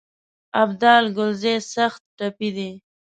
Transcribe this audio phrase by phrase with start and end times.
[0.61, 2.69] ابدال کلزايي سخت ټپي دی.